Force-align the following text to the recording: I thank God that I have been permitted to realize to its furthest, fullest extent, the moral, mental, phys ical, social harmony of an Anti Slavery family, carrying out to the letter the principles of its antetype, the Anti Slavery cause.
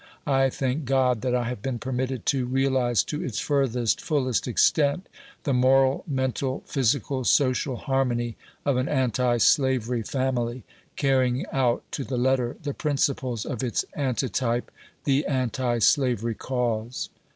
I 0.25 0.49
thank 0.49 0.85
God 0.85 1.21
that 1.21 1.35
I 1.35 1.43
have 1.43 1.61
been 1.61 1.77
permitted 1.77 2.25
to 2.25 2.47
realize 2.47 3.03
to 3.03 3.23
its 3.23 3.37
furthest, 3.37 4.01
fullest 4.01 4.47
extent, 4.47 5.07
the 5.43 5.53
moral, 5.53 6.03
mental, 6.07 6.63
phys 6.67 6.99
ical, 6.99 7.23
social 7.23 7.75
harmony 7.75 8.35
of 8.65 8.77
an 8.77 8.89
Anti 8.89 9.37
Slavery 9.37 10.01
family, 10.01 10.63
carrying 10.95 11.45
out 11.51 11.83
to 11.91 12.03
the 12.03 12.17
letter 12.17 12.57
the 12.63 12.73
principles 12.73 13.45
of 13.45 13.61
its 13.63 13.85
antetype, 13.95 14.71
the 15.03 15.23
Anti 15.27 15.77
Slavery 15.77 16.33
cause. 16.33 17.11